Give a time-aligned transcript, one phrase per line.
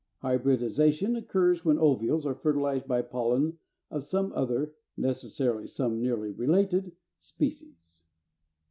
[0.23, 3.59] Hybridization occurs when ovules are fertilized by pollen
[3.91, 8.01] of some other (necessarily some nearly related) species.